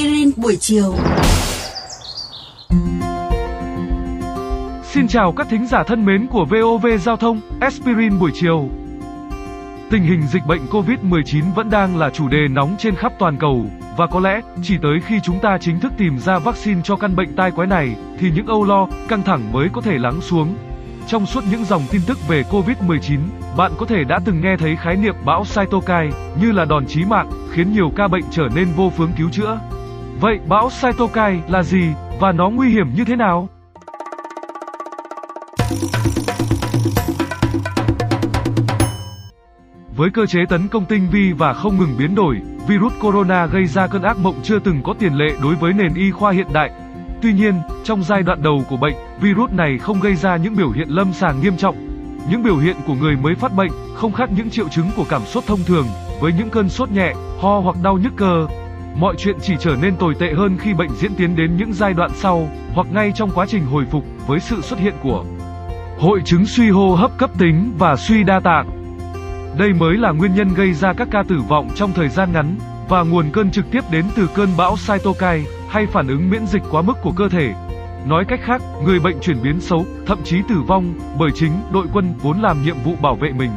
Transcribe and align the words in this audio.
aspirin 0.00 0.30
buổi 0.36 0.56
chiều. 0.60 0.94
Xin 4.84 5.08
chào 5.08 5.32
các 5.32 5.46
thính 5.50 5.66
giả 5.66 5.82
thân 5.82 6.04
mến 6.04 6.26
của 6.26 6.44
VOV 6.44 6.86
Giao 7.00 7.16
thông, 7.16 7.40
Aspirin 7.60 8.18
buổi 8.18 8.30
chiều. 8.34 8.68
Tình 9.90 10.02
hình 10.02 10.22
dịch 10.26 10.46
bệnh 10.46 10.66
COVID-19 10.66 11.52
vẫn 11.54 11.70
đang 11.70 11.96
là 11.96 12.10
chủ 12.10 12.28
đề 12.28 12.48
nóng 12.48 12.76
trên 12.78 12.96
khắp 12.96 13.12
toàn 13.18 13.36
cầu, 13.36 13.66
và 13.96 14.06
có 14.06 14.20
lẽ 14.20 14.40
chỉ 14.62 14.78
tới 14.82 15.00
khi 15.06 15.20
chúng 15.22 15.38
ta 15.40 15.58
chính 15.60 15.80
thức 15.80 15.92
tìm 15.98 16.18
ra 16.18 16.38
vaccine 16.38 16.80
cho 16.84 16.96
căn 16.96 17.16
bệnh 17.16 17.36
tai 17.36 17.50
quái 17.50 17.68
này, 17.68 17.96
thì 18.18 18.30
những 18.34 18.46
âu 18.46 18.64
lo, 18.64 18.86
căng 19.08 19.22
thẳng 19.22 19.52
mới 19.52 19.68
có 19.72 19.80
thể 19.80 19.98
lắng 19.98 20.20
xuống. 20.20 20.54
Trong 21.06 21.26
suốt 21.26 21.44
những 21.50 21.64
dòng 21.64 21.82
tin 21.90 22.00
tức 22.06 22.28
về 22.28 22.44
COVID-19, 22.50 23.18
bạn 23.56 23.72
có 23.78 23.86
thể 23.86 24.04
đã 24.04 24.18
từng 24.24 24.40
nghe 24.40 24.56
thấy 24.56 24.76
khái 24.76 24.96
niệm 24.96 25.14
bão 25.24 25.44
cytokine 25.44 26.10
như 26.40 26.52
là 26.52 26.64
đòn 26.64 26.86
chí 26.86 27.04
mạng, 27.04 27.30
khiến 27.52 27.72
nhiều 27.72 27.92
ca 27.96 28.08
bệnh 28.08 28.24
trở 28.30 28.48
nên 28.54 28.68
vô 28.76 28.92
phương 28.96 29.10
cứu 29.18 29.28
chữa. 29.32 29.58
Vậy 30.20 30.38
bão 30.48 30.70
cytokine 30.82 31.38
là 31.48 31.62
gì 31.62 31.92
và 32.20 32.32
nó 32.32 32.50
nguy 32.50 32.68
hiểm 32.68 32.94
như 32.94 33.04
thế 33.04 33.16
nào? 33.16 33.48
Với 39.96 40.10
cơ 40.10 40.26
chế 40.26 40.40
tấn 40.48 40.68
công 40.68 40.84
tinh 40.84 41.08
vi 41.10 41.32
và 41.32 41.52
không 41.52 41.78
ngừng 41.78 41.94
biến 41.98 42.14
đổi, 42.14 42.40
virus 42.68 42.92
corona 43.00 43.46
gây 43.46 43.66
ra 43.66 43.86
cơn 43.86 44.02
ác 44.02 44.18
mộng 44.18 44.34
chưa 44.42 44.58
từng 44.58 44.82
có 44.84 44.94
tiền 44.98 45.14
lệ 45.14 45.28
đối 45.42 45.54
với 45.54 45.72
nền 45.72 45.94
y 45.94 46.10
khoa 46.10 46.32
hiện 46.32 46.46
đại. 46.52 46.70
Tuy 47.22 47.32
nhiên, 47.32 47.54
trong 47.84 48.02
giai 48.02 48.22
đoạn 48.22 48.42
đầu 48.42 48.62
của 48.68 48.76
bệnh, 48.76 48.94
virus 49.20 49.50
này 49.50 49.78
không 49.78 50.00
gây 50.00 50.14
ra 50.14 50.36
những 50.36 50.56
biểu 50.56 50.70
hiện 50.70 50.88
lâm 50.88 51.12
sàng 51.12 51.40
nghiêm 51.40 51.56
trọng. 51.56 51.76
Những 52.30 52.42
biểu 52.42 52.56
hiện 52.56 52.76
của 52.86 52.94
người 52.94 53.16
mới 53.16 53.34
phát 53.34 53.52
bệnh 53.56 53.70
không 53.94 54.12
khác 54.12 54.30
những 54.36 54.50
triệu 54.50 54.68
chứng 54.68 54.90
của 54.96 55.04
cảm 55.08 55.22
sốt 55.22 55.44
thông 55.46 55.60
thường, 55.66 55.86
với 56.20 56.32
những 56.38 56.50
cơn 56.50 56.68
sốt 56.68 56.90
nhẹ, 56.90 57.14
ho 57.40 57.58
hoặc 57.58 57.76
đau 57.82 57.98
nhức 57.98 58.12
cơ. 58.16 58.46
Mọi 59.00 59.14
chuyện 59.18 59.36
chỉ 59.42 59.54
trở 59.60 59.76
nên 59.82 59.96
tồi 59.96 60.14
tệ 60.14 60.32
hơn 60.32 60.56
khi 60.58 60.74
bệnh 60.74 60.90
diễn 60.90 61.14
tiến 61.14 61.36
đến 61.36 61.56
những 61.56 61.72
giai 61.72 61.94
đoạn 61.94 62.10
sau, 62.14 62.48
hoặc 62.74 62.86
ngay 62.92 63.12
trong 63.14 63.30
quá 63.34 63.46
trình 63.48 63.66
hồi 63.66 63.84
phục 63.90 64.04
với 64.26 64.40
sự 64.40 64.60
xuất 64.60 64.78
hiện 64.78 64.94
của 65.02 65.24
hội 65.98 66.22
chứng 66.24 66.46
suy 66.46 66.70
hô 66.70 66.94
hấp 66.94 67.18
cấp 67.18 67.30
tính 67.38 67.72
và 67.78 67.96
suy 67.96 68.22
đa 68.22 68.40
tạng. 68.40 68.96
Đây 69.58 69.72
mới 69.72 69.96
là 69.96 70.10
nguyên 70.10 70.34
nhân 70.34 70.54
gây 70.54 70.72
ra 70.72 70.92
các 70.92 71.08
ca 71.10 71.22
tử 71.22 71.40
vong 71.48 71.70
trong 71.74 71.92
thời 71.92 72.08
gian 72.08 72.32
ngắn 72.32 72.56
và 72.88 73.02
nguồn 73.02 73.30
cơn 73.32 73.50
trực 73.50 73.64
tiếp 73.70 73.84
đến 73.90 74.04
từ 74.16 74.28
cơn 74.34 74.48
bão 74.56 74.76
cytokine 74.86 75.50
hay 75.68 75.86
phản 75.86 76.08
ứng 76.08 76.30
miễn 76.30 76.46
dịch 76.46 76.62
quá 76.70 76.82
mức 76.82 76.96
của 77.02 77.12
cơ 77.12 77.28
thể. 77.28 77.54
Nói 78.06 78.24
cách 78.28 78.40
khác, 78.44 78.62
người 78.84 79.00
bệnh 79.00 79.20
chuyển 79.20 79.42
biến 79.42 79.60
xấu, 79.60 79.86
thậm 80.06 80.18
chí 80.24 80.42
tử 80.48 80.54
vong 80.66 80.94
bởi 81.18 81.30
chính 81.34 81.52
đội 81.72 81.86
quân 81.92 82.14
vốn 82.22 82.40
làm 82.40 82.62
nhiệm 82.64 82.76
vụ 82.84 82.92
bảo 83.02 83.14
vệ 83.14 83.32
mình. 83.32 83.50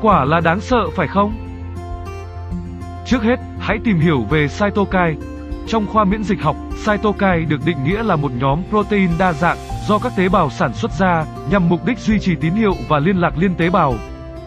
Quả 0.00 0.24
là 0.24 0.40
đáng 0.40 0.60
sợ 0.60 0.90
phải 0.96 1.08
không? 1.08 1.34
Trước 3.06 3.22
hết, 3.22 3.36
hãy 3.62 3.78
tìm 3.84 3.98
hiểu 3.98 4.22
về 4.30 4.46
cytokine. 4.48 5.14
Trong 5.66 5.86
khoa 5.86 6.04
miễn 6.04 6.22
dịch 6.24 6.42
học, 6.42 6.56
cytokine 6.86 7.44
được 7.48 7.60
định 7.66 7.84
nghĩa 7.84 8.02
là 8.02 8.16
một 8.16 8.32
nhóm 8.32 8.62
protein 8.70 9.10
đa 9.18 9.32
dạng 9.32 9.56
do 9.88 9.98
các 9.98 10.12
tế 10.16 10.28
bào 10.28 10.50
sản 10.50 10.72
xuất 10.74 10.90
ra 10.98 11.24
nhằm 11.50 11.68
mục 11.68 11.86
đích 11.86 11.98
duy 11.98 12.18
trì 12.18 12.34
tín 12.34 12.52
hiệu 12.52 12.74
và 12.88 12.98
liên 12.98 13.16
lạc 13.16 13.38
liên 13.38 13.54
tế 13.54 13.70
bào. 13.70 13.94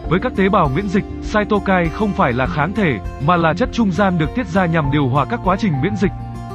Với 0.08 0.20
các 0.20 0.32
tế 0.36 0.48
bào 0.48 0.70
miễn 0.74 0.88
dịch, 0.88 1.04
cytokine 1.32 1.88
không 1.92 2.12
phải 2.12 2.32
là 2.32 2.46
kháng 2.46 2.72
thể, 2.74 2.98
mà 3.26 3.36
là 3.36 3.54
chất 3.54 3.68
trung 3.72 3.92
gian 3.92 4.18
được 4.18 4.34
tiết 4.34 4.46
ra 4.46 4.66
nhằm 4.66 4.90
điều 4.92 5.08
hòa 5.08 5.24
các 5.24 5.40
quá 5.44 5.56
trình 5.58 5.72
miễn 5.82 5.96
dịch. 5.96 6.12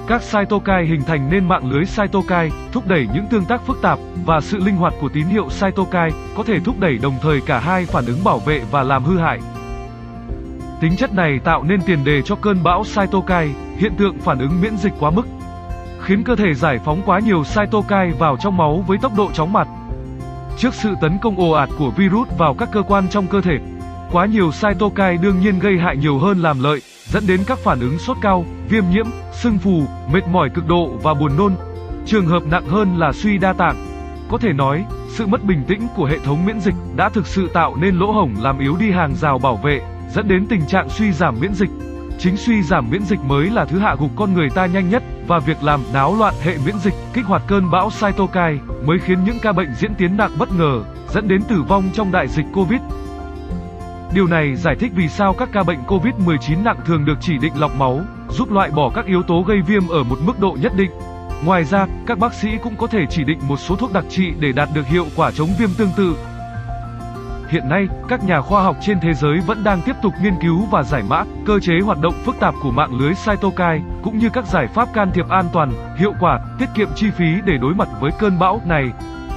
Các 0.07 0.21
cytokine 0.31 0.83
hình 0.83 1.01
thành 1.01 1.29
nên 1.29 1.47
mạng 1.47 1.71
lưới 1.71 1.83
cytokine, 1.85 2.49
thúc 2.71 2.87
đẩy 2.87 3.07
những 3.13 3.25
tương 3.31 3.45
tác 3.45 3.61
phức 3.67 3.81
tạp 3.81 3.99
và 4.25 4.41
sự 4.41 4.57
linh 4.57 4.75
hoạt 4.75 4.93
của 5.01 5.09
tín 5.13 5.25
hiệu 5.25 5.47
cytokine 5.61 6.09
có 6.37 6.43
thể 6.43 6.59
thúc 6.59 6.79
đẩy 6.79 6.97
đồng 6.97 7.15
thời 7.21 7.41
cả 7.41 7.59
hai 7.59 7.85
phản 7.85 8.05
ứng 8.05 8.23
bảo 8.23 8.39
vệ 8.39 8.61
và 8.71 8.83
làm 8.83 9.03
hư 9.03 9.17
hại. 9.17 9.39
Tính 10.81 10.95
chất 10.95 11.13
này 11.13 11.39
tạo 11.39 11.63
nên 11.63 11.81
tiền 11.85 12.03
đề 12.03 12.21
cho 12.21 12.35
cơn 12.35 12.63
bão 12.63 12.83
cytokine, 12.83 13.53
hiện 13.77 13.95
tượng 13.97 14.19
phản 14.19 14.39
ứng 14.39 14.61
miễn 14.61 14.77
dịch 14.77 14.93
quá 14.99 15.09
mức, 15.09 15.27
khiến 15.99 16.23
cơ 16.23 16.35
thể 16.35 16.53
giải 16.53 16.79
phóng 16.85 17.01
quá 17.05 17.19
nhiều 17.19 17.43
cytokine 17.43 18.11
vào 18.19 18.37
trong 18.37 18.57
máu 18.57 18.83
với 18.87 18.97
tốc 19.01 19.11
độ 19.17 19.29
chóng 19.33 19.53
mặt. 19.53 19.67
Trước 20.57 20.73
sự 20.73 20.93
tấn 21.01 21.17
công 21.21 21.35
ồ 21.35 21.51
ạt 21.51 21.69
của 21.77 21.89
virus 21.89 22.27
vào 22.37 22.53
các 22.53 22.69
cơ 22.71 22.81
quan 22.81 23.07
trong 23.09 23.27
cơ 23.27 23.41
thể, 23.41 23.59
quá 24.11 24.25
nhiều 24.25 24.51
cytokine 24.51 25.17
đương 25.17 25.39
nhiên 25.39 25.59
gây 25.59 25.77
hại 25.77 25.97
nhiều 25.97 26.19
hơn 26.19 26.39
làm 26.41 26.63
lợi, 26.63 26.81
dẫn 27.05 27.23
đến 27.27 27.39
các 27.47 27.59
phản 27.59 27.79
ứng 27.79 27.99
sốt 27.99 28.17
cao, 28.21 28.45
viêm 28.69 28.83
nhiễm, 28.91 29.05
sưng 29.31 29.57
phù, 29.57 29.83
mệt 30.13 30.27
mỏi 30.31 30.49
cực 30.49 30.67
độ 30.67 30.89
và 31.03 31.13
buồn 31.13 31.37
nôn. 31.37 31.55
Trường 32.05 32.27
hợp 32.27 32.43
nặng 32.45 32.65
hơn 32.65 32.99
là 32.99 33.11
suy 33.11 33.37
đa 33.37 33.53
tạng. 33.53 33.75
Có 34.29 34.37
thể 34.37 34.53
nói, 34.53 34.85
sự 35.09 35.27
mất 35.27 35.43
bình 35.43 35.63
tĩnh 35.67 35.87
của 35.95 36.05
hệ 36.05 36.19
thống 36.19 36.45
miễn 36.45 36.59
dịch 36.59 36.75
đã 36.95 37.09
thực 37.09 37.27
sự 37.27 37.49
tạo 37.53 37.75
nên 37.75 37.95
lỗ 37.95 38.11
hổng 38.11 38.35
làm 38.39 38.59
yếu 38.59 38.75
đi 38.79 38.91
hàng 38.91 39.15
rào 39.15 39.39
bảo 39.39 39.55
vệ, 39.55 39.81
dẫn 40.13 40.27
đến 40.27 40.45
tình 40.47 40.67
trạng 40.67 40.89
suy 40.89 41.11
giảm 41.11 41.39
miễn 41.39 41.53
dịch. 41.53 41.69
Chính 42.19 42.37
suy 42.37 42.63
giảm 42.63 42.89
miễn 42.89 43.03
dịch 43.03 43.19
mới 43.19 43.49
là 43.49 43.65
thứ 43.65 43.79
hạ 43.79 43.95
gục 43.99 44.11
con 44.15 44.33
người 44.33 44.49
ta 44.49 44.65
nhanh 44.65 44.89
nhất 44.89 45.03
và 45.27 45.39
việc 45.39 45.63
làm 45.63 45.81
náo 45.93 46.15
loạn 46.15 46.33
hệ 46.43 46.57
miễn 46.65 46.75
dịch, 46.79 46.93
kích 47.13 47.25
hoạt 47.25 47.41
cơn 47.47 47.71
bão 47.71 47.89
cytokine 47.89 48.57
mới 48.85 48.99
khiến 48.99 49.23
những 49.25 49.39
ca 49.41 49.51
bệnh 49.51 49.73
diễn 49.79 49.95
tiến 49.95 50.17
nặng 50.17 50.31
bất 50.37 50.49
ngờ, 50.57 50.83
dẫn 51.09 51.27
đến 51.27 51.41
tử 51.41 51.63
vong 51.67 51.89
trong 51.93 52.11
đại 52.11 52.27
dịch 52.27 52.45
Covid. 52.53 52.81
Điều 54.13 54.27
này 54.27 54.55
giải 54.55 54.75
thích 54.75 54.91
vì 54.95 55.07
sao 55.07 55.33
các 55.33 55.49
ca 55.51 55.63
bệnh 55.63 55.79
Covid-19 55.87 56.63
nặng 56.63 56.79
thường 56.85 57.05
được 57.05 57.17
chỉ 57.21 57.37
định 57.37 57.53
lọc 57.59 57.75
máu, 57.75 58.01
giúp 58.29 58.51
loại 58.51 58.69
bỏ 58.69 58.91
các 58.95 59.05
yếu 59.05 59.23
tố 59.23 59.43
gây 59.47 59.61
viêm 59.61 59.87
ở 59.87 60.03
một 60.03 60.17
mức 60.25 60.39
độ 60.39 60.57
nhất 60.61 60.71
định. 60.75 60.91
Ngoài 61.45 61.63
ra, 61.63 61.87
các 62.07 62.19
bác 62.19 62.33
sĩ 62.33 62.49
cũng 62.63 62.75
có 62.75 62.87
thể 62.87 63.05
chỉ 63.09 63.23
định 63.23 63.39
một 63.47 63.59
số 63.59 63.75
thuốc 63.75 63.93
đặc 63.93 64.05
trị 64.09 64.33
để 64.39 64.51
đạt 64.51 64.69
được 64.73 64.87
hiệu 64.87 65.05
quả 65.15 65.31
chống 65.31 65.49
viêm 65.59 65.69
tương 65.77 65.91
tự. 65.97 66.15
Hiện 67.51 67.69
nay, 67.69 67.87
các 68.07 68.23
nhà 68.23 68.41
khoa 68.41 68.63
học 68.63 68.77
trên 68.81 68.99
thế 68.99 69.13
giới 69.13 69.39
vẫn 69.39 69.63
đang 69.63 69.81
tiếp 69.81 69.95
tục 70.01 70.13
nghiên 70.21 70.33
cứu 70.41 70.65
và 70.71 70.83
giải 70.83 71.03
mã 71.09 71.23
cơ 71.45 71.59
chế 71.59 71.73
hoạt 71.85 72.01
động 72.01 72.13
phức 72.25 72.39
tạp 72.39 72.55
của 72.63 72.71
mạng 72.71 72.99
lưới 72.99 73.13
cytokine, 73.25 73.81
cũng 74.03 74.17
như 74.17 74.29
các 74.29 74.45
giải 74.45 74.67
pháp 74.67 74.93
can 74.93 75.11
thiệp 75.13 75.29
an 75.29 75.45
toàn, 75.53 75.71
hiệu 75.97 76.13
quả, 76.19 76.39
tiết 76.59 76.65
kiệm 76.75 76.87
chi 76.95 77.07
phí 77.17 77.25
để 77.45 77.57
đối 77.61 77.73
mặt 77.73 77.87
với 77.99 78.11
cơn 78.19 78.39
bão 78.39 78.61
này. 78.65 78.91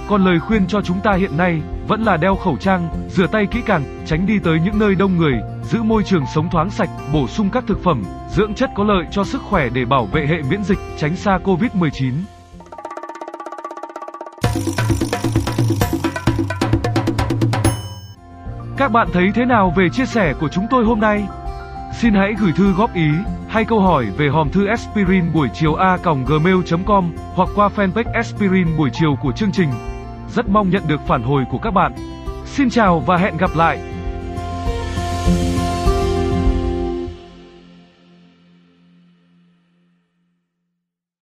Còn 0.08 0.24
lời 0.24 0.40
khuyên 0.40 0.66
cho 0.66 0.82
chúng 0.82 1.00
ta 1.00 1.12
hiện 1.12 1.36
nay 1.36 1.62
vẫn 1.88 2.02
là 2.02 2.16
đeo 2.16 2.36
khẩu 2.36 2.56
trang, 2.56 2.88
rửa 3.08 3.26
tay 3.26 3.46
kỹ 3.46 3.60
càng, 3.66 4.04
tránh 4.06 4.26
đi 4.26 4.38
tới 4.38 4.60
những 4.64 4.78
nơi 4.78 4.94
đông 4.94 5.16
người, 5.16 5.34
giữ 5.62 5.82
môi 5.82 6.02
trường 6.02 6.24
sống 6.34 6.50
thoáng 6.50 6.70
sạch, 6.70 6.90
bổ 7.12 7.26
sung 7.26 7.50
các 7.52 7.64
thực 7.66 7.82
phẩm, 7.82 8.02
dưỡng 8.30 8.54
chất 8.54 8.70
có 8.74 8.84
lợi 8.84 9.04
cho 9.10 9.24
sức 9.24 9.42
khỏe 9.42 9.68
để 9.68 9.84
bảo 9.84 10.06
vệ 10.06 10.26
hệ 10.26 10.42
miễn 10.50 10.64
dịch, 10.64 10.78
tránh 10.98 11.16
xa 11.16 11.38
Covid-19. 11.44 12.12
Các 18.76 18.92
bạn 18.92 19.08
thấy 19.12 19.30
thế 19.34 19.44
nào 19.44 19.72
về 19.76 19.88
chia 19.88 20.06
sẻ 20.06 20.34
của 20.40 20.48
chúng 20.48 20.66
tôi 20.70 20.84
hôm 20.84 21.00
nay? 21.00 21.24
Xin 21.92 22.14
hãy 22.14 22.34
gửi 22.38 22.52
thư 22.52 22.72
góp 22.72 22.94
ý, 22.94 23.10
hay 23.48 23.64
câu 23.64 23.80
hỏi 23.80 24.06
về 24.16 24.28
hòm 24.28 24.50
thư 24.50 24.66
aspirin 24.66 25.32
buổi 25.32 25.48
chiều 25.54 25.74
a.gmail.com 25.74 27.12
hoặc 27.34 27.48
qua 27.54 27.68
fanpage 27.76 28.12
aspirin 28.12 28.76
buổi 28.76 28.90
chiều 28.92 29.16
của 29.22 29.32
chương 29.32 29.52
trình. 29.52 29.68
Rất 30.28 30.48
mong 30.48 30.70
nhận 30.70 30.82
được 30.88 31.00
phản 31.06 31.22
hồi 31.22 31.44
của 31.50 31.58
các 31.58 31.70
bạn. 31.70 31.92
Xin 32.44 32.70
chào 32.70 33.00
và 33.00 33.16
hẹn 33.16 33.36
gặp 33.36 33.50
lại! 33.56 33.93